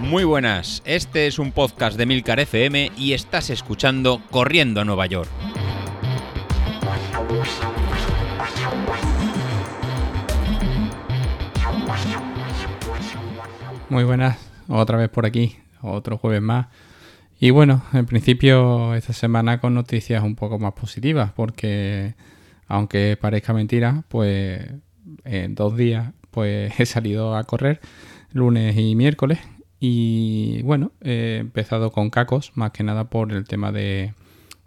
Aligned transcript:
Muy 0.00 0.24
buenas, 0.24 0.82
este 0.86 1.26
es 1.26 1.38
un 1.38 1.52
podcast 1.52 1.98
de 1.98 2.06
Milcar 2.06 2.40
FM 2.40 2.92
y 2.96 3.12
estás 3.12 3.50
escuchando 3.50 4.22
Corriendo 4.30 4.80
a 4.80 4.84
Nueva 4.84 5.04
York. 5.06 5.28
Muy 13.90 14.04
buenas, 14.04 14.38
otra 14.66 14.96
vez 14.96 15.10
por 15.10 15.26
aquí, 15.26 15.56
otro 15.82 16.16
jueves 16.16 16.42
más. 16.42 16.68
Y 17.38 17.50
bueno, 17.50 17.82
en 17.92 18.06
principio 18.06 18.94
esta 18.94 19.12
semana 19.12 19.60
con 19.60 19.74
noticias 19.74 20.22
un 20.22 20.36
poco 20.36 20.58
más 20.58 20.72
positivas, 20.72 21.32
porque 21.32 22.14
aunque 22.66 23.18
parezca 23.20 23.52
mentira, 23.52 24.04
pues 24.08 24.70
en 25.24 25.54
dos 25.54 25.76
días 25.76 26.12
pues 26.30 26.78
he 26.78 26.86
salido 26.86 27.36
a 27.36 27.44
correr 27.44 27.80
lunes 28.32 28.76
y 28.76 28.94
miércoles 28.94 29.38
y 29.80 30.62
bueno, 30.62 30.92
he 31.02 31.36
empezado 31.40 31.92
con 31.92 32.10
cacos, 32.10 32.52
más 32.54 32.72
que 32.72 32.82
nada 32.82 33.04
por 33.04 33.32
el 33.32 33.46
tema 33.46 33.70
de, 33.72 34.14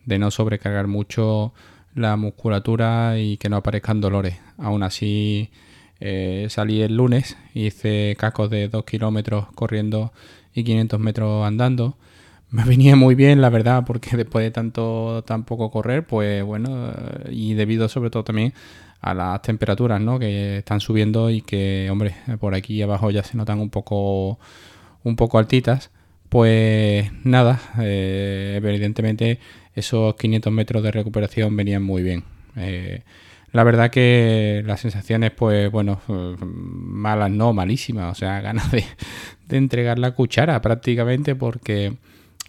no 0.05 0.32
sobrecargar 0.32 0.88
mucho 0.88 1.54
la 1.96 2.16
musculatura 2.16 3.20
y 3.20 3.38
que 3.38 3.50
no 3.50 3.58
aparezcan 3.58 4.00
dolores. 4.00 4.40
Aún 4.58 4.84
así, 4.84 5.50
eh, 6.00 6.48
salí 6.50 6.82
el 6.82 6.96
lunes, 6.96 7.38
hice 7.54 8.16
cacos 8.18 8.50
de 8.50 8.70
2 8.70 8.86
kilómetros 8.86 9.48
corriendo 9.54 10.14
y 10.54 10.64
500 10.64 11.00
metros 11.00 11.46
andando. 11.46 11.98
Me 12.50 12.64
venía 12.66 12.96
muy 12.96 13.16
bien, 13.16 13.41
la 13.41 13.50
verdad, 13.50 13.84
porque 13.86 14.16
después 14.18 14.44
de 14.44 14.52
tanto 14.52 15.24
tan 15.26 15.44
poco 15.44 15.72
correr, 15.72 16.05
pues 16.05 16.44
bueno, 16.44 16.94
y 17.30 17.54
debido 17.54 17.90
sobre 17.90 18.10
todo 18.10 18.24
también 18.24 18.54
a 19.02 19.14
las 19.14 19.41
temperaturas, 19.41 20.00
¿no? 20.00 20.20
Que 20.20 20.60
están 20.60 20.80
subiendo 20.80 21.30
y 21.30 21.41
que, 21.41 21.90
hombre, 21.91 22.16
por 22.40 22.55
aquí 22.55 22.82
abajo 22.82 23.12
ya 23.12 23.24
se 23.24 23.38
notan 23.38 23.60
un 23.60 23.70
poco 23.70 24.40
un 25.04 25.16
poco 25.16 25.40
altitas, 25.40 25.91
pues 26.30 27.12
nada, 27.24 27.60
eh, 27.79 28.54
evidentemente 28.62 29.40
esos 29.76 30.16
500 30.16 30.54
metros 30.54 30.84
de 30.84 30.91
recuperación 30.91 31.55
venían 31.55 31.84
muy 31.84 32.04
bien. 32.04 32.24
Eh, 32.55 33.02
la 33.52 33.63
verdad 33.63 33.91
que 33.91 34.63
las 34.66 34.79
sensaciones, 34.79 35.32
pues 35.32 35.70
bueno, 35.72 35.99
malas 36.48 37.32
no, 37.32 37.54
malísimas. 37.54 38.12
O 38.12 38.16
sea, 38.16 38.40
ganas 38.41 38.72
de, 38.72 38.85
entregar 39.49 39.99
la 39.99 40.12
cuchara 40.12 40.62
prácticamente 40.62 41.35
porque 41.35 41.94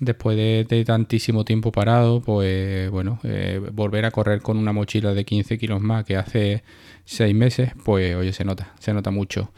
después 0.02 0.36
de, 0.36 0.84
tantísimo 0.84 1.44
tiempo 1.44 1.70
parado, 1.70 2.20
pues 2.20 2.90
bueno, 2.90 3.20
eh, 3.22 3.60
volver 3.72 4.04
a 4.04 4.10
correr 4.10 4.42
con 4.42 4.58
una 4.58 4.72
mochila 4.72 5.14
de 5.14 5.24
15 5.24 5.58
kilos 5.58 5.80
más 5.80 6.04
que 6.04 6.16
hace 6.16 6.64
6 7.04 7.34
meses, 7.34 7.72
pues 7.84 8.16
oye, 8.16 8.32
se 8.32 8.44
nota, 8.44 8.74
se 8.80 8.92
nota 8.92 9.10
mucho 9.10 9.52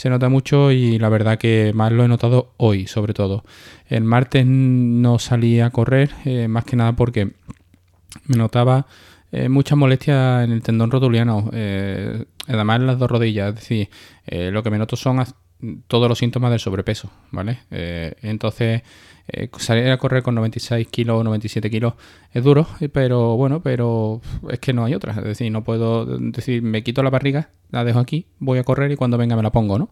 se 0.00 0.08
nota 0.08 0.30
mucho 0.30 0.72
y 0.72 0.98
la 0.98 1.10
verdad 1.10 1.36
que 1.36 1.72
más 1.74 1.92
lo 1.92 2.02
he 2.02 2.08
notado 2.08 2.54
hoy, 2.56 2.86
sobre 2.86 3.12
todo. 3.12 3.44
El 3.86 4.04
martes 4.04 4.46
no 4.46 5.18
salí 5.18 5.60
a 5.60 5.68
correr, 5.68 6.10
eh, 6.24 6.48
más 6.48 6.64
que 6.64 6.74
nada 6.76 6.94
porque 6.94 7.32
me 8.24 8.36
notaba 8.38 8.86
eh, 9.30 9.50
mucha 9.50 9.76
molestia 9.76 10.42
en 10.42 10.52
el 10.52 10.62
tendón 10.62 10.90
rotuliano, 10.90 11.50
eh, 11.52 12.24
además 12.48 12.80
en 12.80 12.86
las 12.86 12.98
dos 12.98 13.10
rodillas, 13.10 13.50
es 13.50 13.54
decir, 13.56 13.90
lo 14.52 14.62
que 14.62 14.70
me 14.70 14.78
noto 14.78 14.96
son 14.96 15.22
todos 15.86 16.08
los 16.08 16.18
síntomas 16.18 16.50
del 16.50 16.60
sobrepeso, 16.60 17.10
¿vale? 17.30 17.60
entonces 17.70 18.82
eh, 19.32 19.48
salir 19.58 19.88
a 19.90 19.96
correr 19.96 20.24
con 20.24 20.34
96 20.34 20.88
kilos 20.88 21.20
o 21.20 21.24
97 21.24 21.70
kilos 21.70 21.94
es 22.32 22.42
duro, 22.42 22.66
eh, 22.80 22.88
pero 22.88 23.36
bueno, 23.36 23.62
pero 23.62 24.20
es 24.50 24.58
que 24.58 24.72
no 24.72 24.84
hay 24.84 24.94
otra. 24.94 25.12
Es 25.12 25.24
decir, 25.24 25.52
no 25.52 25.62
puedo 25.62 26.06
decir, 26.18 26.62
me 26.62 26.82
quito 26.82 27.02
la 27.02 27.10
barriga, 27.10 27.50
la 27.70 27.84
dejo 27.84 28.00
aquí, 28.00 28.26
voy 28.38 28.58
a 28.58 28.64
correr 28.64 28.90
y 28.90 28.96
cuando 28.96 29.18
venga 29.18 29.36
me 29.36 29.42
la 29.42 29.52
pongo, 29.52 29.78
¿no? 29.78 29.90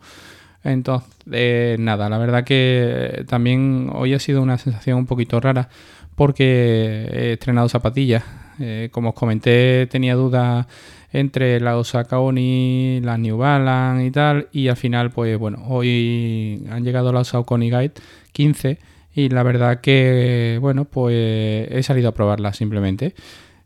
Entonces, 0.64 1.78
nada, 1.78 2.08
la 2.08 2.18
verdad 2.18 2.42
que 2.42 3.24
también 3.28 3.90
hoy 3.94 4.14
ha 4.14 4.18
sido 4.18 4.42
una 4.42 4.58
sensación 4.58 4.98
un 4.98 5.06
poquito 5.06 5.38
rara 5.38 5.68
porque 6.16 7.08
he 7.12 7.32
estrenado 7.34 7.68
zapatillas. 7.68 8.24
Eh, 8.60 8.88
como 8.92 9.10
os 9.10 9.14
comenté, 9.14 9.86
tenía 9.86 10.14
dudas 10.14 10.66
entre 11.12 11.60
la 11.60 11.76
Osaka 11.78 12.18
Oni, 12.18 13.00
las 13.02 13.18
New 13.18 13.36
Balance 13.36 14.04
y 14.04 14.10
tal. 14.10 14.48
Y 14.52 14.68
al 14.68 14.76
final, 14.76 15.10
pues 15.10 15.38
bueno, 15.38 15.64
hoy 15.68 16.64
han 16.70 16.84
llegado 16.84 17.12
las 17.12 17.34
Osaka 17.34 17.54
Oni 17.54 17.70
Guide 17.70 17.92
15 18.32 18.78
y 19.14 19.28
la 19.30 19.42
verdad 19.42 19.80
que, 19.80 20.58
bueno, 20.60 20.84
pues 20.84 21.14
he 21.70 21.82
salido 21.82 22.10
a 22.10 22.14
probarla 22.14 22.52
simplemente. 22.52 23.14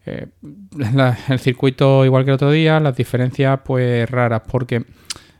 Eh, 0.06 0.26
el 1.28 1.38
circuito 1.38 2.04
igual 2.04 2.24
que 2.24 2.30
el 2.30 2.34
otro 2.34 2.50
día, 2.50 2.80
las 2.80 2.96
diferencias 2.96 3.60
pues 3.64 4.10
raras 4.10 4.42
porque 4.50 4.84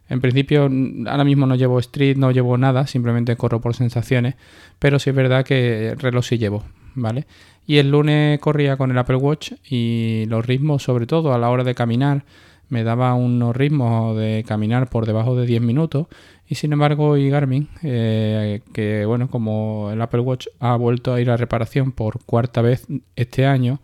en 0.09 0.21
principio 0.21 0.71
ahora 1.07 1.25
mismo 1.25 1.47
no 1.47 1.55
llevo 1.55 1.79
street, 1.79 2.17
no 2.17 2.31
llevo 2.31 2.57
nada, 2.59 2.87
simplemente 2.87 3.35
corro 3.37 3.61
por 3.61 3.75
sensaciones, 3.75 4.35
pero 4.79 4.99
sí 4.99 5.11
es 5.11 5.17
verdad 5.17 5.45
que 5.45 5.95
reloj 5.99 6.25
sí 6.25 6.39
llevo, 6.39 6.63
¿vale? 6.95 7.27
Y 7.67 7.79
el 7.79 7.91
lunes 7.91 8.39
corría 8.41 8.77
con 8.77 8.91
el 8.91 8.99
Apple 8.99 9.17
Watch 9.17 9.53
y 9.69 10.25
los 10.29 10.45
ritmos, 10.45 10.83
sobre 10.83 11.07
todo 11.07 11.33
a 11.33 11.39
la 11.39 11.51
hora 11.51 11.65
de 11.65 11.75
caminar, 11.75 12.25
me 12.69 12.85
daba 12.85 13.15
unos 13.15 13.55
ritmos 13.55 14.17
de 14.17 14.45
caminar 14.47 14.89
por 14.89 15.05
debajo 15.05 15.37
de 15.37 15.47
10 15.47 15.61
minutos 15.61 16.07
y 16.49 16.55
sin 16.55 16.73
embargo 16.73 17.17
y 17.17 17.29
Garmin, 17.29 17.69
eh, 17.83 18.63
que 18.73 19.05
bueno, 19.05 19.29
como 19.29 19.91
el 19.93 20.01
Apple 20.01 20.21
Watch 20.21 20.47
ha 20.59 20.77
vuelto 20.77 21.13
a 21.13 21.21
ir 21.21 21.31
a 21.31 21.37
reparación 21.37 21.93
por 21.93 22.25
cuarta 22.25 22.63
vez 22.63 22.87
este 23.15 23.47
año, 23.47 23.81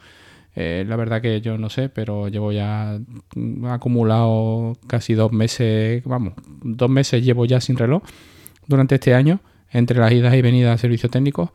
eh, 0.57 0.85
la 0.89 0.97
verdad 0.97 1.23
que 1.23 1.41
yo 1.41 1.57
no 1.57 1.71
sé, 1.71 1.89
pero 1.89 2.29
llevo 2.29 2.51
ya 2.51 2.99
acumulado 3.69 4.77
casi 4.87 5.15
dos 5.15 5.33
meses, 5.33 6.03
vamos, 6.05 6.33
dos 6.63 6.91
meses 6.91 7.25
llevo 7.25 7.45
ya 7.45 7.61
sin 7.61 7.77
reloj 7.77 8.03
durante 8.67 8.97
este 8.97 9.15
año, 9.15 9.41
entre 9.71 9.99
las 9.99 10.11
idas 10.13 10.35
y 10.35 10.43
venidas 10.43 10.75
a 10.75 10.79
servicios 10.79 11.13
técnicos. 11.13 11.51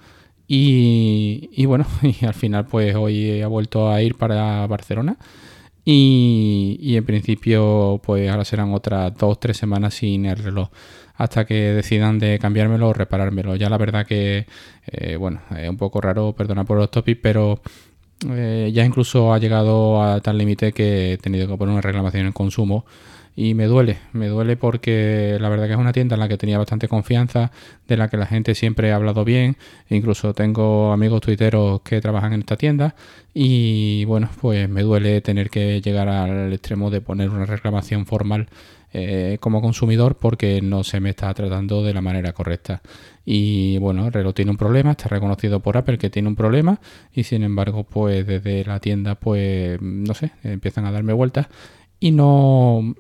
Y, 0.48 1.50
y 1.54 1.66
bueno, 1.66 1.86
y 2.02 2.26
al 2.26 2.34
final 2.34 2.66
pues 2.66 2.96
hoy 2.96 3.42
ha 3.42 3.48
vuelto 3.48 3.90
a 3.90 4.02
ir 4.02 4.16
para 4.16 4.68
Barcelona 4.68 5.18
y, 5.86 6.96
en 6.96 7.06
principio, 7.06 8.00
pues 8.04 8.30
ahora 8.30 8.46
serán 8.46 8.74
otras 8.74 9.16
dos, 9.18 9.40
tres 9.40 9.58
semanas 9.58 9.96
sin 9.96 10.26
el 10.26 10.38
reloj 10.38 10.70
hasta 11.16 11.46
que 11.46 11.54
decidan 11.74 12.20
de 12.20 12.40
cambiármelo 12.40 12.90
o 12.90 12.94
reparármelo. 12.94 13.56
Ya 13.56 13.70
la 13.70 13.78
verdad 13.78 14.06
que, 14.06 14.48
eh, 14.88 15.16
bueno, 15.18 15.42
es 15.58 15.70
un 15.70 15.78
poco 15.78 16.02
raro, 16.02 16.34
perdona 16.34 16.64
por 16.64 16.78
los 16.78 16.90
topics, 16.90 17.20
pero 17.22 17.62
eh, 18.30 18.72
ya 18.74 18.86
incluso 18.86 19.34
ha 19.34 19.40
llegado 19.40 20.02
a 20.02 20.22
tal 20.22 20.38
límite 20.38 20.72
que 20.72 21.14
he 21.14 21.18
tenido 21.18 21.48
que 21.48 21.58
poner 21.58 21.74
una 21.74 21.82
reclamación 21.82 22.28
en 22.28 22.32
consumo 22.34 22.86
y 23.36 23.54
me 23.56 23.66
duele, 23.66 23.98
me 24.12 24.28
duele 24.28 24.58
porque 24.58 25.38
la 25.40 25.50
verdad 25.50 25.66
que 25.66 25.74
es 25.74 25.80
una 25.80 25.94
tienda 25.94 26.16
en 26.16 26.20
la 26.20 26.28
que 26.28 26.38
tenía 26.38 26.58
bastante 26.58 26.88
confianza, 26.88 27.52
de 27.88 27.98
la 27.98 28.08
que 28.10 28.18
la 28.18 28.28
gente 28.28 28.54
siempre 28.54 28.92
ha 28.92 28.96
hablado 28.96 29.26
bien, 29.26 29.58
incluso 29.90 30.34
tengo 30.34 30.92
amigos 30.92 31.22
tuiteros 31.22 31.82
que 31.82 32.00
trabajan 32.00 32.34
en 32.34 32.42
esta 32.42 32.58
tienda 32.58 32.96
y 33.34 34.06
bueno, 34.06 34.30
pues 34.40 34.70
me 34.70 34.84
duele 34.84 35.22
tener 35.22 35.50
que 35.50 35.82
llegar 35.82 36.10
al 36.10 36.54
extremo 36.54 36.92
de 36.92 37.02
poner 37.02 37.30
una 37.30 37.46
reclamación 37.46 38.06
formal 38.06 38.48
eh, 38.96 39.40
como 39.40 39.60
consumidor 39.60 40.18
porque 40.18 40.62
no 40.62 40.84
se 40.84 41.00
me 41.00 41.10
está 41.10 41.34
tratando 41.34 41.84
de 41.84 41.96
la 41.96 42.02
manera 42.02 42.34
correcta. 42.34 42.84
Y 43.26 43.80
bueno, 43.80 44.06
el 44.06 44.14
reloj 44.14 44.36
tiene 44.36 44.52
un 44.52 44.58
problema, 44.58 44.92
está 44.92 45.10
reconocido 45.10 45.62
por 45.62 45.78
Apple 45.78 45.98
que 45.98 46.12
tiene 46.12 46.28
un 46.28 46.36
problema 46.36 46.80
y 47.12 47.24
sin 47.24 47.42
embargo 47.42 47.86
pues 47.86 48.28
desde 48.28 48.64
la 48.66 48.80
tienda 48.80 49.16
pues 49.16 49.82
no 49.82 50.14
sé, 50.14 50.32
empiezan 50.44 50.86
a 50.86 50.92
darme 50.92 51.14
vueltas 51.14 51.48
y 52.00 52.12
no 52.12 52.94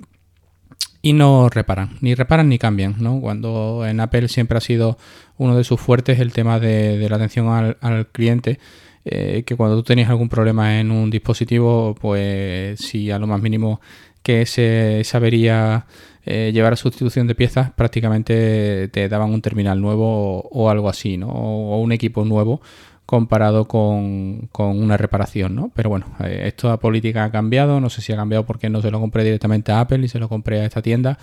y 1.01 1.13
no 1.13 1.49
reparan, 1.49 1.97
ni 2.01 2.15
reparan 2.15 2.47
ni 2.47 2.57
cambian, 2.57 2.95
¿no? 2.99 3.19
Cuando 3.19 3.85
en 3.85 3.99
Apple 3.99 4.29
siempre 4.29 4.57
ha 4.57 4.61
sido 4.61 4.97
uno 5.37 5.57
de 5.57 5.65
sus 5.65 5.79
fuertes 5.79 6.19
el 6.19 6.31
tema 6.31 6.59
de, 6.59 7.05
la 7.09 7.17
atención 7.17 7.75
al, 7.81 8.07
cliente, 8.07 8.57
eh, 9.03 9.43
que 9.45 9.55
cuando 9.57 9.75
tú 9.75 9.83
tenías 9.83 10.09
algún 10.09 10.29
problema 10.29 10.79
en 10.79 10.91
un 10.91 11.09
dispositivo, 11.09 11.93
pues 11.99 12.79
si 12.79 13.11
a 13.11 13.19
lo 13.19 13.27
más 13.27 13.41
mínimo 13.41 13.81
que 14.23 14.45
se 14.45 15.01
sabería 15.03 15.87
eh, 16.25 16.51
llevar 16.53 16.71
a 16.71 16.75
sustitución 16.77 17.27
de 17.27 17.35
piezas, 17.35 17.71
prácticamente 17.71 18.87
te 18.87 19.09
daban 19.09 19.31
un 19.31 19.41
terminal 19.41 19.81
nuevo 19.81 20.39
o, 20.49 20.69
algo 20.69 20.87
así, 20.87 21.17
¿no? 21.17 21.27
o 21.27 21.81
un 21.81 21.91
equipo 21.91 22.23
nuevo 22.23 22.61
comparado 23.05 23.67
con, 23.67 24.49
una 24.57 24.97
reparación, 24.97 25.55
¿no? 25.55 25.71
Pero 25.75 25.89
bueno, 25.89 26.07
eh, 26.23 26.43
esta 26.45 26.77
política 26.77 27.25
ha 27.25 27.31
cambiado, 27.31 27.79
no 27.79 27.89
sé 27.89 28.01
si 28.01 28.13
ha 28.13 28.15
cambiado 28.15 28.45
porque 28.45 28.69
no 28.69 28.81
se 28.81 28.91
lo 28.91 28.99
compré 28.99 29.23
directamente 29.23 29.71
a 29.71 29.81
Apple 29.81 30.05
y 30.05 30.07
se 30.07 30.19
lo 30.19 30.29
compré 30.29 30.61
a 30.61 30.65
esta 30.65 30.81
tienda, 30.81 31.17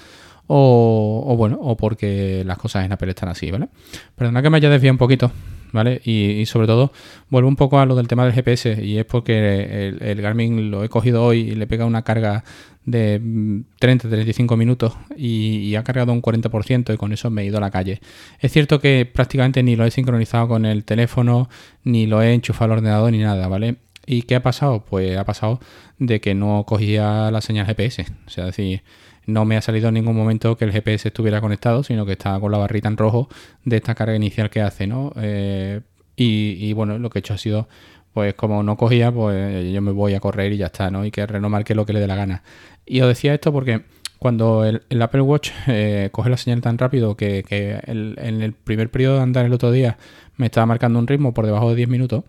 o, 0.46 1.34
bueno, 1.36 1.58
o 1.60 1.76
porque 1.76 2.42
las 2.44 2.58
cosas 2.58 2.84
en 2.84 2.92
Apple 2.92 3.10
están 3.10 3.28
así, 3.28 3.50
¿vale? 3.50 3.68
Perdona 4.16 4.42
que 4.42 4.50
me 4.50 4.56
haya 4.56 4.68
desviado 4.68 4.94
un 4.94 4.98
poquito, 4.98 5.30
¿vale? 5.72 6.00
Y, 6.05 6.44
sobre 6.46 6.67
todo, 6.67 6.93
vuelvo 7.28 7.49
un 7.49 7.56
poco 7.56 7.78
a 7.78 7.87
lo 7.87 7.94
del 7.94 8.08
tema 8.08 8.25
del 8.25 8.32
GPS, 8.32 8.82
y 8.82 8.99
es 8.99 9.05
porque 9.05 9.88
el, 10.00 10.22
Garmin 10.22 10.70
lo 10.70 10.84
he 10.84 10.88
cogido 10.88 11.25
hoy 11.25 11.40
y 11.40 11.55
le 11.55 11.67
pega 11.67 11.84
una 11.84 12.02
carga 12.02 12.44
de 12.84 13.20
30-35 13.20 14.56
minutos 14.56 14.94
y, 15.17 15.75
ha 15.75 15.84
cargado 15.84 16.12
un 16.12 16.22
40% 16.22 16.94
y 16.94 16.96
con 16.96 17.12
eso 17.12 17.31
me 17.31 17.43
he 17.43 17.46
ido 17.46 17.58
a 17.58 17.61
la 17.61 17.70
calle. 17.70 18.00
Es 18.40 18.52
cierto 18.52 18.81
que 18.81 19.06
prácticamente 19.06 19.62
ni 19.62 19.76
lo 19.76 19.84
he 19.84 19.90
sincronizado 19.90 20.49
con 20.49 20.64
el 20.64 20.84
teléfono, 20.84 21.49
ni 21.84 22.06
lo 22.06 22.23
he 22.23 22.34
enchufado 22.34 22.73
al 22.73 22.78
ordenador, 22.78 23.12
ni 23.12 23.19
nada, 23.19 23.49
¿vale? 23.49 23.76
¿Y 24.10 24.22
qué 24.22 24.34
ha 24.34 24.42
pasado? 24.42 24.84
Pues 24.84 25.16
ha 25.16 25.24
pasado 25.24 25.60
de 26.00 26.20
que 26.20 26.34
no 26.34 26.64
cogía 26.66 27.30
la 27.30 27.40
señal 27.40 27.64
GPS. 27.66 28.06
O 28.26 28.30
sea, 28.30 28.46
decir, 28.46 28.82
no 29.26 29.44
me 29.44 29.56
ha 29.56 29.62
salido 29.62 29.86
en 29.86 29.94
ningún 29.94 30.16
momento 30.16 30.56
que 30.56 30.64
el 30.64 30.72
GPS 30.72 31.06
estuviera 31.06 31.40
conectado, 31.40 31.84
sino 31.84 32.04
que 32.04 32.12
estaba 32.12 32.40
con 32.40 32.50
la 32.50 32.58
barrita 32.58 32.88
en 32.88 32.96
rojo 32.96 33.28
de 33.64 33.76
esta 33.76 33.94
carga 33.94 34.16
inicial 34.16 34.50
que 34.50 34.62
hace, 34.62 34.88
¿no? 34.88 35.12
Eh, 35.14 35.82
y, 36.16 36.72
bueno, 36.72 36.98
lo 36.98 37.08
que 37.08 37.18
he 37.18 37.20
hecho 37.20 37.34
ha 37.34 37.38
sido, 37.38 37.68
pues 38.12 38.34
como 38.34 38.64
no 38.64 38.76
cogía, 38.76 39.12
pues 39.12 39.72
yo 39.72 39.80
me 39.80 39.92
voy 39.92 40.14
a 40.14 40.20
correr 40.20 40.52
y 40.54 40.56
ya 40.56 40.66
está, 40.66 40.90
¿no? 40.90 41.04
Y 41.04 41.12
que 41.12 41.24
renomar 41.24 41.62
que 41.62 41.76
lo 41.76 41.86
que 41.86 41.92
le 41.92 42.00
dé 42.00 42.08
la 42.08 42.16
gana. 42.16 42.42
Y 42.86 43.02
os 43.02 43.06
decía 43.06 43.32
esto 43.32 43.52
porque 43.52 43.84
cuando 44.18 44.64
el, 44.64 45.02
Apple 45.02 45.20
Watch 45.20 45.52
eh, 45.68 46.08
coge 46.10 46.30
la 46.30 46.36
señal 46.36 46.60
tan 46.62 46.78
rápido 46.78 47.16
que, 47.16 47.44
en 47.86 48.42
el 48.42 48.54
primer 48.54 48.90
periodo 48.90 49.18
de 49.18 49.22
andar 49.22 49.46
el 49.46 49.52
otro 49.52 49.70
día 49.70 49.98
me 50.36 50.46
estaba 50.46 50.66
marcando 50.66 50.98
un 50.98 51.06
ritmo 51.06 51.32
por 51.32 51.46
debajo 51.46 51.70
de 51.70 51.76
10 51.76 51.88
minutos, 51.88 52.24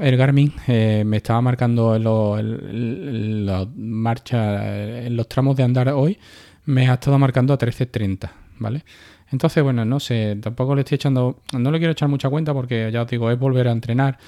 el 0.00 0.16
Garmin 0.16 0.52
eh, 0.66 1.04
me 1.06 1.18
estaba 1.18 1.40
marcando 1.40 1.96
en 1.96 2.04
los, 2.04 3.68
marcha, 3.76 5.04
en 5.06 5.16
los 5.16 5.28
tramos 5.28 5.56
de 5.56 5.62
andar 5.62 5.88
hoy, 5.88 6.18
me 6.66 6.88
ha 6.88 6.94
estado 6.94 7.18
marcando 7.18 7.54
a 7.54 7.58
13.30, 7.58 8.30
¿vale? 8.58 8.84
Entonces, 9.32 9.62
bueno, 9.62 9.84
no 9.84 9.98
sé, 9.98 10.36
tampoco 10.40 10.74
le 10.74 10.82
estoy 10.82 10.96
echando, 10.96 11.40
no 11.52 11.70
le 11.70 11.78
quiero 11.78 11.92
echar 11.92 12.08
mucha 12.08 12.28
cuenta 12.28 12.54
porque 12.54 12.90
ya 12.92 13.02
os 13.02 13.08
digo, 13.08 13.30
es 13.30 13.38
volver 13.38 13.68
a 13.68 13.72
entrenar 13.72 14.18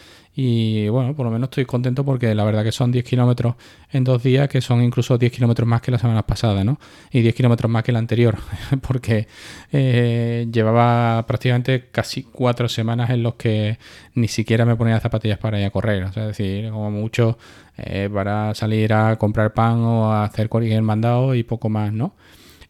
y 0.41 0.89
bueno, 0.89 1.17
por 1.17 1.27
lo 1.27 1.33
menos 1.33 1.49
estoy 1.49 1.65
contento 1.65 2.05
porque 2.05 2.33
la 2.33 2.45
verdad 2.45 2.63
que 2.63 2.71
son 2.71 2.93
10 2.93 3.05
kilómetros 3.05 3.57
en 3.91 4.05
dos 4.05 4.23
días, 4.23 4.49
que 4.49 4.61
son 4.61 4.83
incluso 4.83 5.19
10 5.19 5.33
kilómetros 5.33 5.67
más 5.67 5.81
que 5.81 5.91
la 5.91 5.99
semana 5.99 6.25
pasada, 6.25 6.63
¿no? 6.63 6.79
Y 7.11 7.23
10 7.23 7.35
kilómetros 7.35 7.69
más 7.69 7.83
que 7.83 7.91
la 7.91 7.99
anterior, 7.99 8.37
porque 8.87 9.27
eh, 9.73 10.47
llevaba 10.53 11.27
prácticamente 11.27 11.89
casi 11.91 12.23
cuatro 12.23 12.69
semanas 12.69 13.11
en 13.11 13.25
los 13.25 13.35
que 13.35 13.79
ni 14.15 14.29
siquiera 14.29 14.65
me 14.65 14.77
ponía 14.77 15.01
zapatillas 15.01 15.39
para 15.39 15.59
ir 15.59 15.67
a 15.67 15.71
correr, 15.71 16.05
o 16.05 16.13
sea, 16.13 16.31
es 16.31 16.39
decir, 16.39 16.71
como 16.71 16.93
mucho 16.93 17.37
eh, 17.77 18.09
para 18.13 18.55
salir 18.55 18.93
a 18.93 19.17
comprar 19.17 19.53
pan 19.55 19.79
o 19.81 20.13
a 20.13 20.23
hacer 20.23 20.49
cualquier 20.49 20.83
mandado 20.83 21.35
y 21.35 21.43
poco 21.43 21.69
más, 21.69 21.93
¿no? 21.93 22.15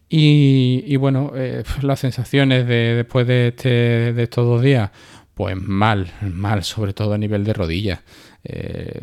Y, 0.09 0.95
bueno, 0.97 1.31
eh, 1.35 1.63
las 1.81 1.99
sensaciones 1.99 2.67
de, 2.67 2.95
después 2.95 3.27
de, 3.27 3.49
este, 3.49 3.69
de 4.13 4.23
estos 4.23 4.45
dos 4.45 4.61
días, 4.61 4.89
pues 5.35 5.55
mal, 5.55 6.11
mal, 6.21 6.63
sobre 6.63 6.93
todo 6.93 7.13
a 7.13 7.17
nivel 7.17 7.43
de 7.43 7.53
rodillas. 7.53 8.01
Eh, 8.43 9.01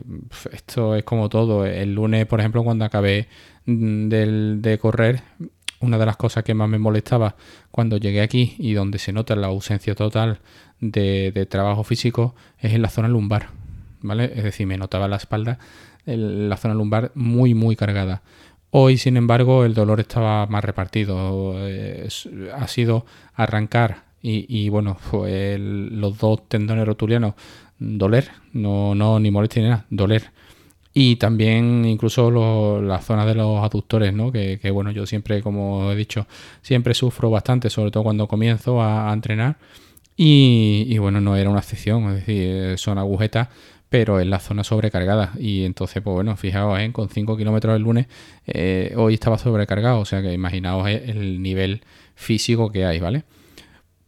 esto 0.52 0.96
es 0.96 1.04
como 1.04 1.28
todo. 1.28 1.64
El 1.64 1.94
lunes, 1.94 2.26
por 2.26 2.40
ejemplo, 2.40 2.64
cuando 2.64 2.84
acabé 2.84 3.28
mm, 3.66 4.08
de 4.08 4.78
correr, 4.80 5.22
una 5.80 5.98
de 5.98 6.06
las 6.06 6.16
cosas 6.16 6.44
que 6.44 6.54
más 6.54 6.68
me 6.68 6.78
molestaba 6.78 7.36
cuando 7.70 7.96
llegué 7.98 8.20
aquí 8.20 8.54
y 8.58 8.72
donde 8.72 8.98
se 8.98 9.12
nota 9.12 9.36
la 9.36 9.48
ausencia 9.48 9.94
total 9.94 10.40
de, 10.80 11.46
trabajo 11.48 11.84
físico 11.84 12.34
es 12.58 12.74
en 12.74 12.82
la 12.82 12.88
zona 12.88 13.08
lumbar. 13.08 13.48
¿Vale? 14.02 14.32
Es 14.34 14.44
decir, 14.44 14.66
me 14.66 14.76
notaba 14.76 15.08
la 15.08 15.16
espalda, 15.16 15.58
la 16.04 16.56
zona 16.56 16.74
lumbar 16.74 17.12
muy, 17.14 17.54
muy 17.54 17.76
cargada. 17.76 18.22
Hoy, 18.78 18.98
sin 18.98 19.16
embargo, 19.16 19.64
el 19.64 19.72
dolor 19.72 20.00
estaba 20.00 20.44
más 20.48 20.62
repartido. 20.62 21.56
ha 22.54 22.68
sido 22.68 23.06
arrancar 23.32 24.04
y, 24.20 24.68
bueno, 24.68 24.96
fue 25.00 25.56
los 25.58 26.18
dos 26.18 26.46
tendones 26.46 26.86
rotulianos 26.86 27.32
doler, 27.78 28.28
no, 28.52 28.94
no 28.94 29.18
ni 29.18 29.30
molestia 29.30 29.62
ni 29.62 29.68
nada, 29.70 29.86
doler. 29.88 30.30
Y 30.92 31.16
también 31.16 31.86
incluso 31.86 32.82
la 32.82 33.00
zona 33.00 33.24
de 33.24 33.34
los 33.34 33.64
aductores, 33.64 34.12
¿no? 34.12 34.30
Que, 34.30 34.70
bueno, 34.70 34.90
yo 34.90 35.06
siempre, 35.06 35.40
como 35.40 35.90
he 35.90 35.96
dicho, 35.96 36.26
siempre 36.60 36.92
sufro 36.92 37.30
bastante, 37.30 37.70
sobre 37.70 37.90
todo 37.90 38.02
cuando 38.02 38.28
comienzo 38.28 38.82
a, 38.82 39.10
entrenar. 39.10 39.56
Y, 40.18 40.84
y, 40.86 40.98
bueno, 40.98 41.22
no 41.22 41.34
era 41.34 41.48
una 41.48 41.60
excepción, 41.60 42.10
es 42.10 42.26
decir, 42.26 42.76
son 42.76 42.98
agujetas 42.98 43.48
pero 43.88 44.20
en 44.20 44.30
la 44.30 44.38
zona 44.40 44.64
sobrecargada. 44.64 45.32
Y 45.38 45.64
entonces, 45.64 46.02
pues 46.02 46.14
bueno, 46.14 46.36
fijaos, 46.36 46.78
¿eh? 46.80 46.90
con 46.92 47.08
5 47.08 47.36
kilómetros 47.36 47.76
el 47.76 47.82
lunes, 47.82 48.06
eh, 48.46 48.92
hoy 48.96 49.14
estaba 49.14 49.38
sobrecargado, 49.38 50.00
o 50.00 50.04
sea 50.04 50.22
que 50.22 50.32
imaginaos 50.32 50.88
eh, 50.88 51.04
el 51.06 51.42
nivel 51.42 51.82
físico 52.14 52.70
que 52.70 52.84
hay, 52.84 52.98
¿vale? 52.98 53.24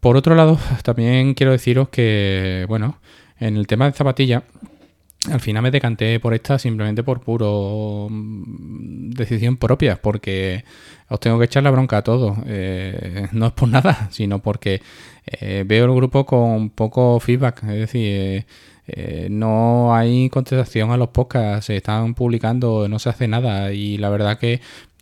Por 0.01 0.17
otro 0.17 0.35
lado, 0.35 0.59
también 0.83 1.35
quiero 1.35 1.53
deciros 1.53 1.89
que, 1.91 2.65
bueno, 2.69 2.99
en 3.39 3.57
el 3.57 3.67
tema 3.67 3.87
de 3.87 3.93
zapatillas, 3.93 4.43
al 5.31 5.41
final 5.41 5.63
me 5.63 5.71
decanté 5.71 6.21
por 6.21 6.33
esta 6.33 6.59
simplemente 6.59 7.03
por 7.03 7.21
puro 7.21 8.09
mm, 8.11 9.11
decisión 9.11 9.57
propia, 9.57 10.01
porque 10.01 10.65
os 11.09 11.21
tengo 11.21 11.39
que 11.39 11.45
echar 11.45 11.63
la 11.63 11.71
bronca 11.71 11.99
a 11.99 12.03
todos. 12.03 12.39
no 13.33 13.47
es 13.47 13.53
por 13.53 13.69
nada, 13.69 14.09
sino 14.13 14.41
porque 14.41 14.81
veo 15.41 15.85
el 15.85 15.95
grupo 15.95 16.25
con 16.25 16.71
poco 16.71 17.21
feedback. 17.21 17.63
Es 17.65 17.79
decir, 17.93 18.47
no 19.31 19.95
hay 19.95 20.31
contestación 20.31 20.91
a 20.91 20.97
los 20.97 21.09
podcasts, 21.09 21.67
se 21.67 21.77
están 21.77 22.15
publicando, 22.15 22.89
no 22.89 22.99
se 22.99 23.11
hace 23.11 23.29
nada 23.29 23.73
y 23.73 23.99
la 23.99 24.09
verdad 24.09 24.39
que 24.39 24.61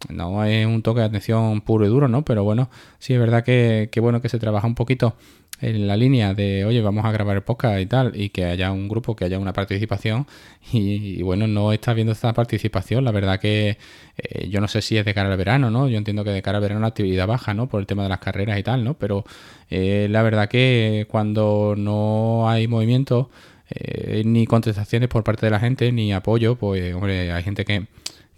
no 0.08 0.44
es 0.44 0.66
un 0.66 0.82
toque 0.82 1.00
de 1.00 1.06
atención 1.06 1.60
puro 1.60 1.86
y 1.86 1.88
duro, 1.88 2.08
¿no? 2.08 2.24
Pero 2.24 2.44
bueno, 2.44 2.70
sí 2.98 3.14
es 3.14 3.20
verdad 3.20 3.44
que, 3.44 3.90
bueno 4.00 4.20
que 4.20 4.28
se 4.28 4.38
trabaja 4.38 4.66
un 4.66 4.74
poquito 4.74 5.16
en 5.60 5.86
la 5.86 5.96
línea 5.96 6.34
de, 6.34 6.66
oye, 6.66 6.82
vamos 6.82 7.06
a 7.06 7.12
grabar 7.12 7.36
el 7.36 7.42
podcast 7.42 7.80
y 7.80 7.86
tal, 7.86 8.12
y 8.14 8.28
que 8.28 8.44
haya 8.44 8.70
un 8.72 8.88
grupo, 8.88 9.16
que 9.16 9.24
haya 9.24 9.38
una 9.38 9.54
participación, 9.54 10.26
y, 10.72 11.22
bueno, 11.22 11.46
no 11.46 11.72
está 11.72 11.94
viendo 11.94 12.12
esta 12.12 12.32
participación, 12.34 13.04
la 13.04 13.10
verdad 13.10 13.40
que 13.40 13.78
eh, 14.18 14.48
yo 14.48 14.60
no 14.60 14.68
sé 14.68 14.82
si 14.82 14.98
es 14.98 15.04
de 15.06 15.14
cara 15.14 15.30
al 15.30 15.38
verano, 15.38 15.70
¿no? 15.70 15.88
Yo 15.88 15.96
entiendo 15.96 16.24
que 16.24 16.30
de 16.30 16.42
cara 16.42 16.58
al 16.58 16.62
verano 16.62 16.80
la 16.82 16.88
actividad 16.88 17.26
baja, 17.26 17.54
¿no? 17.54 17.68
Por 17.68 17.80
el 17.80 17.86
tema 17.86 18.02
de 18.02 18.10
las 18.10 18.18
carreras 18.18 18.58
y 18.58 18.62
tal, 18.62 18.84
¿no? 18.84 18.94
Pero 18.94 19.24
eh, 19.70 20.08
la 20.10 20.22
verdad 20.22 20.48
que 20.48 21.06
cuando 21.10 21.74
no 21.76 22.50
hay 22.50 22.68
movimiento, 22.68 23.30
eh, 23.70 24.22
ni 24.24 24.46
contestaciones 24.46 25.08
por 25.08 25.24
parte 25.24 25.46
de 25.46 25.50
la 25.50 25.60
gente, 25.60 25.90
ni 25.92 26.12
apoyo, 26.12 26.56
pues 26.56 26.94
hombre, 26.94 27.32
hay 27.32 27.42
gente 27.42 27.64
que, 27.64 27.86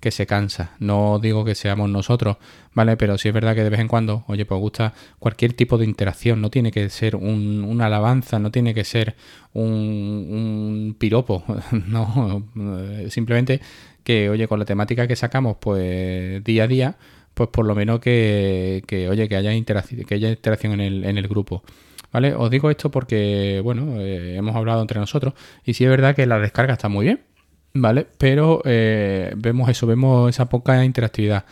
que 0.01 0.11
se 0.11 0.27
cansa. 0.27 0.73
No 0.79 1.19
digo 1.19 1.45
que 1.45 1.55
seamos 1.55 1.91
nosotros, 1.91 2.37
¿vale? 2.75 2.97
Pero 2.97 3.19
sí 3.19 3.29
es 3.29 3.35
verdad 3.35 3.55
que 3.55 3.65
de 3.65 3.71
vez 3.71 3.81
en 3.81 3.89
cuando, 3.89 4.25
oye, 4.29 4.47
pues 4.47 4.61
gusta 4.61 4.95
cualquier 5.19 5.53
tipo 5.53 5.79
de 5.79 5.85
interacción. 5.85 6.41
No 6.41 6.51
tiene 6.51 6.71
que 6.71 6.89
ser 6.91 7.17
un, 7.17 7.65
una 7.65 7.87
alabanza, 7.87 8.39
no 8.39 8.51
tiene 8.51 8.75
que 8.75 8.85
ser 8.85 9.17
un, 9.53 9.65
un 9.65 10.97
piropo, 10.99 11.45
no. 11.73 12.45
Simplemente 13.09 13.61
que, 14.05 14.31
oye, 14.31 14.49
con 14.49 14.59
la 14.59 14.65
temática 14.65 15.07
que 15.07 15.17
sacamos, 15.17 15.57
pues 15.61 16.43
día 16.45 16.65
a 16.65 16.67
día, 16.69 16.97
pues 17.35 17.51
por 17.51 17.67
lo 17.67 17.75
menos 17.75 18.01
que, 18.01 18.83
que 18.87 19.09
oye, 19.09 19.29
que 19.29 19.37
haya 19.37 19.53
interacción, 19.53 20.05
que 20.05 20.15
haya 20.15 20.31
interacción 20.31 20.73
en 20.75 20.81
el, 20.81 21.05
en 21.05 21.19
el 21.19 21.29
grupo. 21.29 21.63
¿Vale? 22.13 22.35
Os 22.35 22.51
digo 22.51 22.71
esto 22.71 22.91
porque, 22.91 23.61
bueno, 23.63 24.01
eh, 24.01 24.37
hemos 24.37 24.57
hablado 24.57 24.81
entre 24.81 24.99
nosotros 24.99 25.35
y 25.65 25.75
sí 25.75 25.85
es 25.85 25.91
verdad 25.91 26.17
que 26.17 26.27
la 26.27 26.39
descarga 26.39 26.73
está 26.73 26.89
muy 26.89 27.05
bien, 27.05 27.21
¿vale? 27.75 28.07
Pero 28.17 28.63
eh, 28.65 29.33
vemos 29.37 29.69
eso, 29.69 29.87
vemos 29.87 30.31
esa 30.31 30.49
poca 30.49 30.85
interactividad. 30.85 31.45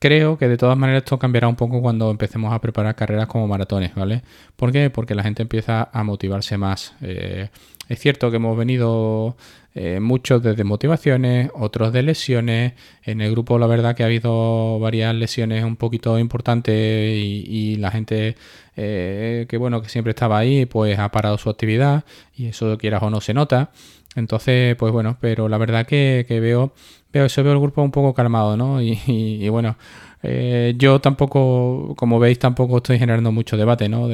Creo 0.00 0.38
que 0.38 0.48
de 0.48 0.56
todas 0.56 0.78
maneras 0.78 1.02
esto 1.02 1.18
cambiará 1.18 1.48
un 1.48 1.56
poco 1.56 1.82
cuando 1.82 2.10
empecemos 2.10 2.52
a 2.54 2.60
preparar 2.60 2.94
carreras 2.94 3.26
como 3.26 3.48
maratones, 3.48 3.94
¿vale? 3.94 4.22
¿Por 4.56 4.70
qué? 4.70 4.90
Porque 4.90 5.14
la 5.14 5.24
gente 5.24 5.42
empieza 5.42 5.88
a 5.92 6.04
motivarse 6.04 6.56
más. 6.56 6.94
Eh, 7.02 7.48
es 7.88 7.98
cierto 7.98 8.30
que 8.30 8.36
hemos 8.36 8.56
venido 8.56 9.36
eh, 9.74 10.00
muchos 10.00 10.42
de 10.42 10.54
desmotivaciones, 10.54 11.50
otros 11.54 11.92
de 11.92 12.02
lesiones. 12.02 12.72
En 13.02 13.20
el 13.20 13.30
grupo 13.30 13.58
la 13.58 13.66
verdad 13.66 13.96
que 13.96 14.02
ha 14.02 14.06
habido 14.06 14.78
varias 14.78 15.14
lesiones 15.14 15.64
un 15.64 15.76
poquito 15.76 16.18
importantes 16.18 16.74
y, 16.74 17.76
la 17.76 17.90
gente 17.90 18.36
eh, 18.76 19.46
que 19.48 19.56
bueno 19.56 19.80
que 19.82 19.88
siempre 19.88 20.10
estaba 20.10 20.38
ahí 20.38 20.66
pues 20.66 20.98
ha 20.98 21.10
parado 21.10 21.38
su 21.38 21.48
actividad 21.48 22.04
y 22.36 22.46
eso 22.46 22.76
quieras 22.76 23.02
o 23.02 23.10
no 23.10 23.20
se 23.20 23.34
nota. 23.34 23.70
Entonces 24.16 24.76
pues 24.76 24.92
bueno, 24.92 25.16
pero 25.20 25.48
la 25.48 25.58
verdad 25.58 25.86
que, 25.86 26.24
veo 26.28 26.72
veo 27.12 27.24
eso 27.26 27.42
veo 27.42 27.52
el 27.52 27.60
grupo 27.60 27.82
un 27.82 27.90
poco 27.92 28.14
calmado, 28.14 28.56
¿no? 28.56 28.80
Y, 28.82 29.48
bueno. 29.48 29.76
Eh, 30.24 30.74
yo 30.76 31.00
tampoco, 31.00 31.94
como 31.96 32.18
veis, 32.18 32.40
tampoco 32.40 32.78
estoy 32.78 32.98
generando 32.98 33.30
mucho 33.30 33.56
debate, 33.56 33.88
¿no? 33.88 34.08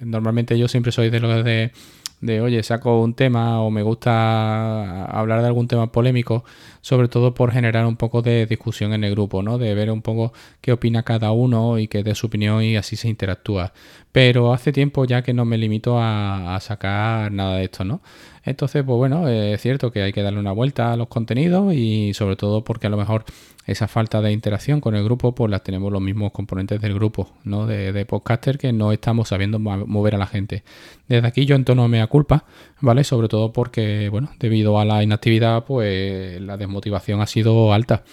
Normalmente 0.00 0.56
yo 0.56 0.68
siempre 0.68 0.92
soy 0.92 1.10
de 1.10 1.18
los 1.18 1.44
de 1.44 1.72
de, 2.20 2.40
oye, 2.40 2.62
saco 2.62 3.00
un 3.00 3.14
tema 3.14 3.60
o 3.62 3.70
me 3.70 3.82
gusta 3.82 5.04
hablar 5.04 5.40
de 5.40 5.46
algún 5.46 5.68
tema 5.68 5.92
polémico, 5.92 6.44
sobre 6.80 7.08
todo 7.08 7.34
por 7.34 7.52
generar 7.52 7.86
un 7.86 7.96
poco 7.96 8.22
de 8.22 8.46
discusión 8.46 8.92
en 8.92 9.04
el 9.04 9.12
grupo, 9.12 9.42
¿no? 9.42 9.58
De 9.58 9.74
ver 9.74 9.90
un 9.90 10.02
poco 10.02 10.32
qué 10.60 10.72
opina 10.72 11.02
cada 11.04 11.30
uno 11.32 11.78
y 11.78 11.88
que 11.88 12.02
dé 12.02 12.14
su 12.14 12.26
opinión 12.26 12.62
y 12.62 12.76
así 12.76 12.96
se 12.96 13.08
interactúa. 13.08 13.72
Pero 14.12 14.52
hace 14.52 14.72
tiempo 14.72 15.04
ya 15.04 15.22
que 15.22 15.32
no 15.34 15.44
me 15.44 15.58
limito 15.58 15.98
a, 16.00 16.56
a 16.56 16.60
sacar 16.60 17.30
nada 17.32 17.56
de 17.56 17.64
esto, 17.64 17.84
¿no? 17.84 18.00
Entonces, 18.48 18.82
pues 18.82 18.96
bueno, 18.96 19.28
es 19.28 19.60
cierto 19.60 19.92
que 19.92 20.02
hay 20.02 20.12
que 20.12 20.22
darle 20.22 20.40
una 20.40 20.52
vuelta 20.52 20.92
a 20.92 20.96
los 20.96 21.08
contenidos 21.08 21.74
y 21.74 22.14
sobre 22.14 22.36
todo 22.36 22.64
porque 22.64 22.86
a 22.86 22.90
lo 22.90 22.96
mejor 22.96 23.24
esa 23.66 23.86
falta 23.86 24.22
de 24.22 24.32
interacción 24.32 24.80
con 24.80 24.94
el 24.94 25.04
grupo, 25.04 25.34
pues 25.34 25.50
las 25.50 25.62
tenemos 25.62 25.92
los 25.92 26.00
mismos 26.00 26.32
componentes 26.32 26.80
del 26.80 26.94
grupo, 26.94 27.28
¿no? 27.44 27.66
De, 27.66 28.06
podcaster 28.06 28.56
que 28.56 28.72
no 28.72 28.92
estamos 28.92 29.28
sabiendo 29.28 29.58
mover 29.58 30.14
a 30.14 30.18
la 30.18 30.26
gente. 30.26 30.64
Desde 31.06 31.28
aquí 31.28 31.44
yo 31.44 31.54
entono 31.54 31.86
mea 31.88 32.06
culpa, 32.06 32.44
¿vale? 32.80 33.04
Sobre 33.04 33.28
todo 33.28 33.52
porque, 33.52 34.08
bueno, 34.08 34.30
debido 34.40 34.80
a 34.80 34.86
la 34.86 35.02
inactividad, 35.02 35.64
pues 35.64 36.40
la 36.40 36.56
desmotivación 36.56 37.20
ha 37.20 37.26
sido 37.26 37.74
alta. 37.74 38.04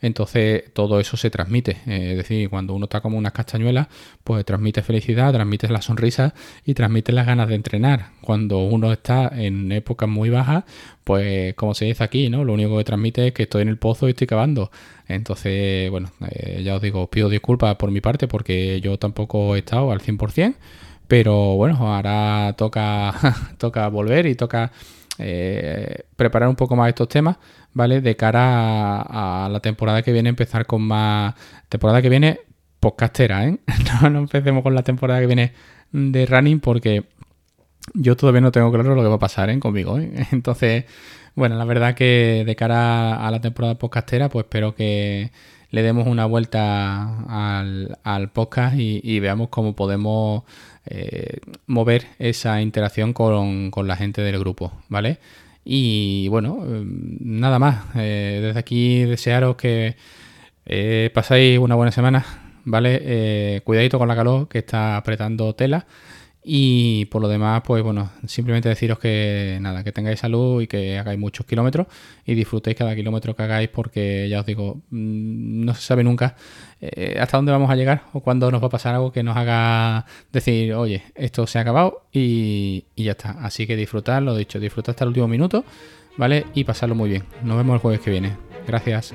Entonces 0.00 0.64
todo 0.72 1.00
eso 1.00 1.16
se 1.16 1.30
transmite. 1.30 1.78
Eh, 1.86 2.12
es 2.12 2.16
decir, 2.16 2.50
cuando 2.50 2.74
uno 2.74 2.84
está 2.84 3.00
como 3.00 3.18
unas 3.18 3.32
castañuelas, 3.32 3.88
pues 4.22 4.44
transmite 4.44 4.82
felicidad, 4.82 5.32
transmite 5.32 5.68
la 5.68 5.82
sonrisa 5.82 6.34
y 6.64 6.74
transmite 6.74 7.12
las 7.12 7.26
ganas 7.26 7.48
de 7.48 7.54
entrenar. 7.54 8.10
Cuando 8.20 8.58
uno 8.58 8.92
está 8.92 9.30
en 9.34 9.72
épocas 9.72 10.08
muy 10.08 10.30
bajas, 10.30 10.64
pues 11.04 11.54
como 11.54 11.74
se 11.74 11.86
dice 11.86 12.04
aquí, 12.04 12.28
¿no? 12.30 12.44
Lo 12.44 12.52
único 12.54 12.76
que 12.78 12.84
transmite 12.84 13.28
es 13.28 13.32
que 13.32 13.44
estoy 13.44 13.62
en 13.62 13.68
el 13.68 13.78
pozo 13.78 14.06
y 14.08 14.10
estoy 14.10 14.26
cavando. 14.26 14.70
Entonces, 15.06 15.90
bueno, 15.90 16.10
eh, 16.30 16.62
ya 16.64 16.76
os 16.76 16.82
digo, 16.82 17.08
pido 17.08 17.28
disculpas 17.28 17.76
por 17.76 17.90
mi 17.90 18.00
parte 18.00 18.28
porque 18.28 18.80
yo 18.80 18.98
tampoco 18.98 19.54
he 19.56 19.60
estado 19.60 19.92
al 19.92 20.00
100%, 20.00 20.56
pero 21.08 21.56
bueno, 21.56 21.76
ahora 21.76 22.54
toca, 22.56 23.14
toca 23.58 23.88
volver 23.88 24.26
y 24.26 24.34
toca 24.34 24.72
eh, 25.18 26.04
preparar 26.16 26.48
un 26.48 26.56
poco 26.56 26.76
más 26.76 26.88
estos 26.88 27.08
temas, 27.08 27.36
¿vale? 27.72 28.00
De 28.00 28.16
cara 28.16 29.02
a, 29.02 29.48
la 29.48 29.60
temporada 29.60 30.02
que 30.02 30.12
viene, 30.12 30.28
empezar 30.28 30.66
con 30.66 30.82
más. 30.82 31.34
Temporada 31.68 32.02
que 32.02 32.08
viene, 32.08 32.40
podcastera, 32.80 33.46
¿eh? 33.46 33.58
No, 34.02 34.10
no 34.10 34.18
empecemos 34.20 34.62
con 34.62 34.74
la 34.74 34.82
temporada 34.82 35.20
que 35.20 35.26
viene 35.26 35.52
de 35.92 36.26
running 36.26 36.60
porque 36.60 37.04
yo 37.92 38.16
todavía 38.16 38.40
no 38.40 38.52
tengo 38.52 38.72
claro 38.72 38.94
lo 38.94 39.02
que 39.02 39.08
va 39.08 39.16
a 39.16 39.18
pasar 39.18 39.50
¿eh? 39.50 39.58
conmigo. 39.58 39.98
¿eh? 39.98 40.26
Entonces, 40.32 40.84
bueno, 41.34 41.56
la 41.56 41.64
verdad 41.64 41.94
que 41.94 42.44
de 42.46 42.56
cara 42.56 43.26
a 43.26 43.30
la 43.30 43.40
temporada 43.40 43.76
podcastera, 43.76 44.28
pues 44.28 44.44
espero 44.44 44.74
que 44.74 45.30
le 45.74 45.82
demos 45.82 46.06
una 46.06 46.24
vuelta 46.24 47.02
al, 48.04 48.30
podcast 48.32 48.76
y, 48.78 49.18
veamos 49.18 49.48
cómo 49.48 49.74
podemos 49.74 50.44
eh, 50.86 51.38
mover 51.66 52.06
esa 52.20 52.62
interacción 52.62 53.12
con, 53.12 53.72
la 53.84 53.96
gente 53.96 54.22
del 54.22 54.38
grupo, 54.38 54.70
¿vale? 54.88 55.18
Y 55.64 56.28
bueno, 56.28 56.64
nada 56.64 57.58
más. 57.58 57.86
Eh, 57.96 58.38
desde 58.40 58.60
aquí 58.60 59.02
desearos 59.02 59.56
que 59.56 59.96
eh, 60.64 61.10
pasáis 61.12 61.58
una 61.58 61.74
buena 61.74 61.90
semana, 61.90 62.24
¿vale? 62.64 63.60
cuidadito 63.64 63.98
con 63.98 64.06
la 64.06 64.14
calor 64.14 64.46
que 64.46 64.58
está 64.58 64.96
apretando 64.96 65.56
tela. 65.56 65.86
Y 66.46 67.06
por 67.06 67.22
lo 67.22 67.28
demás, 67.28 67.62
pues 67.64 67.82
bueno, 67.82 68.10
simplemente 68.26 68.68
deciros 68.68 68.98
que 68.98 69.56
nada, 69.62 69.82
que 69.82 69.92
tengáis 69.92 70.20
salud 70.20 70.60
y 70.60 70.66
que 70.66 70.98
hagáis 70.98 71.18
muchos 71.18 71.46
kilómetros 71.46 71.86
y 72.26 72.34
disfrutéis 72.34 72.76
cada 72.76 72.94
kilómetro 72.94 73.34
que 73.34 73.42
hagáis 73.42 73.70
porque 73.70 74.28
ya 74.28 74.40
os 74.40 74.46
digo, 74.46 74.82
mm, 74.90 75.64
no 75.64 75.74
se 75.74 75.80
sabe 75.80 76.04
nunca 76.04 76.36
eh, 76.82 77.16
hasta 77.18 77.38
dónde 77.38 77.50
vamos 77.50 77.70
a 77.70 77.76
llegar 77.76 78.04
o 78.12 78.20
cuándo 78.20 78.50
nos 78.50 78.62
va 78.62 78.66
a 78.66 78.70
pasar 78.70 78.94
algo 78.94 79.10
que 79.10 79.22
nos 79.22 79.38
haga 79.38 80.04
decir, 80.32 80.74
oye, 80.74 81.02
esto 81.14 81.46
se 81.46 81.58
ha 81.58 81.62
acabado 81.62 82.08
y, 82.12 82.84
y 82.94 83.04
ya 83.04 83.12
está. 83.12 83.30
Así 83.40 83.66
que 83.66 83.74
disfrutad, 83.74 84.20
lo 84.20 84.36
dicho, 84.36 84.60
disfrutad 84.60 84.90
hasta 84.90 85.04
el 85.04 85.08
último 85.08 85.28
minuto, 85.28 85.64
¿vale? 86.18 86.44
Y 86.52 86.64
pasarlo 86.64 86.94
muy 86.94 87.08
bien. 87.08 87.24
Nos 87.42 87.56
vemos 87.56 87.74
el 87.74 87.80
jueves 87.80 88.00
que 88.00 88.10
viene. 88.10 88.36
Gracias. 88.66 89.14